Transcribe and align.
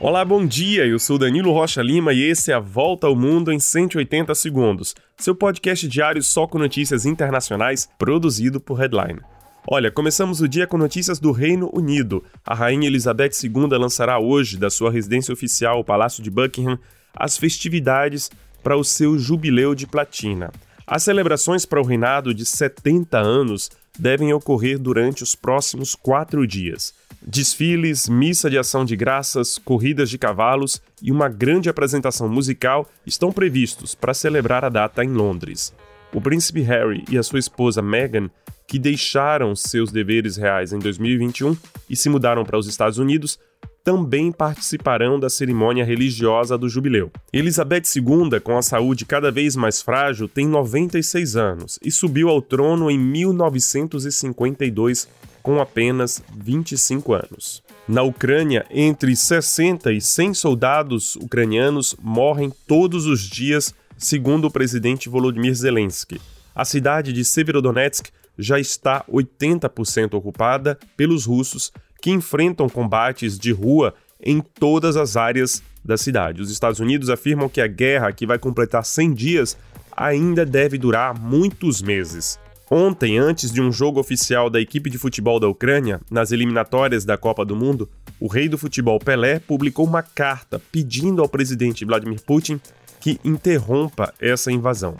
Olá, 0.00 0.24
bom 0.24 0.44
dia. 0.44 0.84
Eu 0.84 0.98
sou 0.98 1.16
Danilo 1.16 1.52
Rocha 1.52 1.80
Lima 1.80 2.12
e 2.12 2.22
esse 2.22 2.50
é 2.50 2.54
a 2.54 2.58
Volta 2.58 3.06
ao 3.06 3.14
Mundo 3.14 3.52
em 3.52 3.60
180 3.60 4.34
segundos, 4.34 4.94
seu 5.16 5.36
podcast 5.36 5.86
diário 5.86 6.22
só 6.22 6.48
com 6.48 6.58
notícias 6.58 7.06
internacionais, 7.06 7.88
produzido 7.96 8.60
por 8.60 8.74
Headline. 8.74 9.20
Olha, 9.66 9.92
começamos 9.92 10.40
o 10.40 10.48
dia 10.48 10.66
com 10.66 10.76
notícias 10.76 11.20
do 11.20 11.30
Reino 11.30 11.70
Unido. 11.72 12.24
A 12.44 12.54
rainha 12.54 12.88
Elizabeth 12.88 13.30
II 13.42 13.68
lançará 13.78 14.18
hoje, 14.18 14.58
da 14.58 14.68
sua 14.68 14.90
residência 14.90 15.32
oficial, 15.32 15.78
o 15.78 15.84
Palácio 15.84 16.22
de 16.22 16.30
Buckingham, 16.30 16.78
as 17.14 17.38
festividades 17.38 18.30
para 18.64 18.76
o 18.76 18.84
seu 18.84 19.16
jubileu 19.16 19.76
de 19.76 19.86
platina. 19.86 20.50
As 20.86 21.04
celebrações 21.04 21.64
para 21.64 21.80
o 21.80 21.84
reinado 21.84 22.34
de 22.34 22.44
70 22.44 23.16
anos 23.16 23.70
devem 23.98 24.34
ocorrer 24.34 24.78
durante 24.78 25.22
os 25.22 25.34
próximos 25.34 25.94
quatro 25.94 26.46
dias. 26.46 26.92
Desfiles, 27.26 28.06
missa 28.06 28.50
de 28.50 28.58
ação 28.58 28.84
de 28.84 28.94
graças, 28.94 29.56
corridas 29.56 30.10
de 30.10 30.18
cavalos 30.18 30.82
e 31.02 31.10
uma 31.10 31.26
grande 31.26 31.70
apresentação 31.70 32.28
musical 32.28 32.86
estão 33.06 33.32
previstos 33.32 33.94
para 33.94 34.12
celebrar 34.12 34.62
a 34.62 34.68
data 34.68 35.02
em 35.02 35.08
Londres. 35.08 35.74
O 36.12 36.20
príncipe 36.20 36.60
Harry 36.60 37.02
e 37.10 37.16
a 37.16 37.22
sua 37.22 37.38
esposa 37.38 37.80
Meghan, 37.80 38.28
que 38.68 38.78
deixaram 38.78 39.56
seus 39.56 39.90
deveres 39.90 40.36
reais 40.36 40.74
em 40.74 40.78
2021 40.78 41.56
e 41.88 41.96
se 41.96 42.10
mudaram 42.10 42.44
para 42.44 42.58
os 42.58 42.66
Estados 42.66 42.98
Unidos, 42.98 43.38
também 43.84 44.32
participarão 44.32 45.20
da 45.20 45.28
cerimônia 45.28 45.84
religiosa 45.84 46.56
do 46.56 46.70
jubileu. 46.70 47.12
Elizabeth 47.30 47.82
II, 47.94 48.40
com 48.40 48.56
a 48.56 48.62
saúde 48.62 49.04
cada 49.04 49.30
vez 49.30 49.54
mais 49.54 49.82
frágil, 49.82 50.26
tem 50.26 50.48
96 50.48 51.36
anos 51.36 51.78
e 51.84 51.90
subiu 51.90 52.30
ao 52.30 52.40
trono 52.40 52.90
em 52.90 52.98
1952 52.98 55.06
com 55.42 55.60
apenas 55.60 56.22
25 56.34 57.12
anos. 57.12 57.62
Na 57.86 58.02
Ucrânia, 58.02 58.64
entre 58.70 59.14
60 59.14 59.92
e 59.92 60.00
100 60.00 60.32
soldados 60.32 61.16
ucranianos 61.16 61.94
morrem 62.02 62.50
todos 62.66 63.04
os 63.04 63.20
dias, 63.20 63.74
segundo 63.98 64.46
o 64.46 64.50
presidente 64.50 65.10
Volodymyr 65.10 65.54
Zelensky. 65.54 66.18
A 66.54 66.64
cidade 66.64 67.12
de 67.12 67.22
Severodonetsk 67.22 68.06
já 68.38 68.58
está 68.58 69.04
80% 69.06 70.14
ocupada 70.14 70.78
pelos 70.96 71.26
russos, 71.26 71.70
que 72.04 72.10
enfrentam 72.10 72.68
combates 72.68 73.38
de 73.38 73.50
rua 73.50 73.94
em 74.22 74.38
todas 74.38 74.94
as 74.94 75.16
áreas 75.16 75.62
da 75.82 75.96
cidade. 75.96 76.42
Os 76.42 76.50
Estados 76.50 76.78
Unidos 76.78 77.08
afirmam 77.08 77.48
que 77.48 77.62
a 77.62 77.66
guerra, 77.66 78.12
que 78.12 78.26
vai 78.26 78.38
completar 78.38 78.84
100 78.84 79.14
dias, 79.14 79.56
ainda 79.90 80.44
deve 80.44 80.76
durar 80.76 81.18
muitos 81.18 81.80
meses. 81.80 82.38
Ontem, 82.70 83.16
antes 83.16 83.50
de 83.50 83.62
um 83.62 83.72
jogo 83.72 83.98
oficial 83.98 84.50
da 84.50 84.60
equipe 84.60 84.90
de 84.90 84.98
futebol 84.98 85.40
da 85.40 85.48
Ucrânia, 85.48 85.98
nas 86.10 86.30
eliminatórias 86.30 87.06
da 87.06 87.16
Copa 87.16 87.42
do 87.42 87.56
Mundo, 87.56 87.88
o 88.20 88.26
rei 88.26 88.50
do 88.50 88.58
futebol 88.58 88.98
Pelé 88.98 89.38
publicou 89.38 89.86
uma 89.86 90.02
carta 90.02 90.60
pedindo 90.70 91.22
ao 91.22 91.28
presidente 91.28 91.86
Vladimir 91.86 92.20
Putin 92.20 92.60
que 93.00 93.18
interrompa 93.24 94.12
essa 94.20 94.52
invasão. 94.52 94.94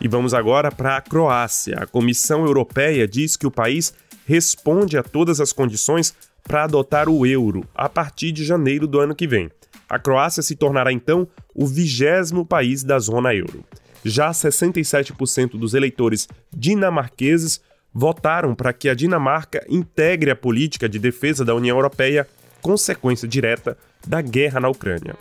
E 0.00 0.08
vamos 0.08 0.34
agora 0.34 0.72
para 0.72 0.96
a 0.96 1.00
Croácia. 1.00 1.76
A 1.80 1.86
Comissão 1.86 2.44
Europeia 2.44 3.06
diz 3.06 3.36
que 3.36 3.46
o 3.46 3.50
país 3.50 3.94
responde 4.26 4.96
a 4.96 5.02
todas 5.02 5.40
as 5.40 5.52
condições 5.52 6.14
para 6.42 6.64
adotar 6.64 7.08
o 7.08 7.26
euro 7.26 7.66
a 7.74 7.88
partir 7.88 8.32
de 8.32 8.44
janeiro 8.44 8.86
do 8.86 9.00
ano 9.00 9.14
que 9.14 9.26
vem. 9.26 9.50
A 9.88 9.98
Croácia 9.98 10.42
se 10.42 10.56
tornará 10.56 10.92
então 10.92 11.26
o 11.54 11.66
vigésimo 11.66 12.44
país 12.44 12.82
da 12.82 12.98
zona 12.98 13.34
euro. 13.34 13.64
Já 14.04 14.30
67% 14.30 15.58
dos 15.58 15.72
eleitores 15.72 16.28
dinamarqueses 16.54 17.60
votaram 17.92 18.54
para 18.54 18.72
que 18.72 18.88
a 18.88 18.94
Dinamarca 18.94 19.64
integre 19.68 20.30
a 20.30 20.36
política 20.36 20.88
de 20.88 20.98
defesa 20.98 21.44
da 21.44 21.54
União 21.54 21.76
Europeia, 21.76 22.26
consequência 22.60 23.28
direta 23.28 23.78
da 24.06 24.20
guerra 24.20 24.60
na 24.60 24.68
Ucrânia. 24.68 25.14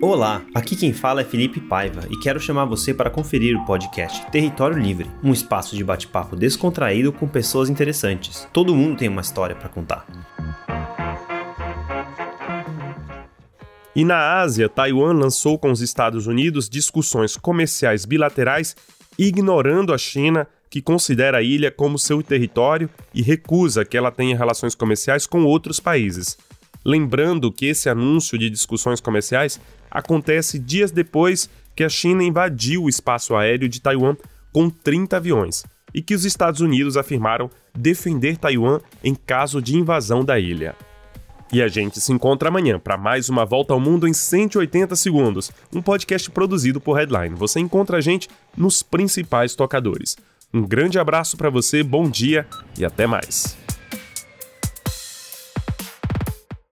Olá, 0.00 0.42
aqui 0.54 0.76
quem 0.76 0.92
fala 0.92 1.22
é 1.22 1.24
Felipe 1.24 1.60
Paiva 1.60 2.06
e 2.08 2.16
quero 2.20 2.38
chamar 2.38 2.66
você 2.66 2.94
para 2.94 3.10
conferir 3.10 3.56
o 3.56 3.64
podcast 3.64 4.30
Território 4.30 4.78
Livre, 4.78 5.10
um 5.24 5.32
espaço 5.32 5.74
de 5.74 5.82
bate-papo 5.82 6.36
descontraído 6.36 7.12
com 7.12 7.26
pessoas 7.26 7.68
interessantes. 7.68 8.46
Todo 8.52 8.76
mundo 8.76 8.96
tem 8.96 9.08
uma 9.08 9.22
história 9.22 9.56
para 9.56 9.68
contar. 9.68 10.06
E 13.92 14.04
na 14.04 14.38
Ásia, 14.38 14.68
Taiwan 14.68 15.14
lançou 15.14 15.58
com 15.58 15.72
os 15.72 15.80
Estados 15.80 16.28
Unidos 16.28 16.68
discussões 16.68 17.36
comerciais 17.36 18.04
bilaterais, 18.04 18.76
ignorando 19.18 19.92
a 19.92 19.98
China, 19.98 20.46
que 20.70 20.80
considera 20.80 21.38
a 21.38 21.42
ilha 21.42 21.72
como 21.72 21.98
seu 21.98 22.22
território 22.22 22.88
e 23.12 23.20
recusa 23.20 23.84
que 23.84 23.96
ela 23.96 24.12
tenha 24.12 24.36
relações 24.36 24.76
comerciais 24.76 25.26
com 25.26 25.42
outros 25.42 25.80
países. 25.80 26.38
Lembrando 26.84 27.52
que 27.52 27.66
esse 27.66 27.88
anúncio 27.88 28.38
de 28.38 28.48
discussões 28.48 29.00
comerciais 29.00 29.60
acontece 29.90 30.58
dias 30.58 30.90
depois 30.90 31.48
que 31.74 31.84
a 31.84 31.88
China 31.88 32.22
invadiu 32.22 32.84
o 32.84 32.88
espaço 32.88 33.36
aéreo 33.36 33.68
de 33.68 33.80
Taiwan 33.80 34.16
com 34.52 34.68
30 34.68 35.16
aviões 35.16 35.64
e 35.94 36.02
que 36.02 36.14
os 36.14 36.24
Estados 36.24 36.60
Unidos 36.60 36.96
afirmaram 36.96 37.50
defender 37.74 38.36
Taiwan 38.36 38.80
em 39.02 39.14
caso 39.14 39.62
de 39.62 39.76
invasão 39.76 40.24
da 40.24 40.38
ilha. 40.38 40.74
E 41.52 41.62
a 41.62 41.68
gente 41.68 42.00
se 42.00 42.12
encontra 42.12 42.48
amanhã 42.48 42.78
para 42.78 42.98
mais 42.98 43.28
uma 43.28 43.44
volta 43.44 43.72
ao 43.72 43.80
mundo 43.80 44.06
em 44.06 44.12
180 44.12 44.94
segundos, 44.96 45.50
um 45.72 45.80
podcast 45.80 46.30
produzido 46.30 46.78
por 46.80 46.94
Headline. 46.94 47.34
Você 47.34 47.58
encontra 47.58 47.96
a 47.96 48.00
gente 48.00 48.28
nos 48.56 48.82
principais 48.82 49.54
tocadores. 49.54 50.16
Um 50.52 50.62
grande 50.62 50.98
abraço 50.98 51.36
para 51.36 51.48
você, 51.48 51.82
bom 51.82 52.08
dia 52.08 52.46
e 52.78 52.84
até 52.84 53.06
mais. 53.06 53.67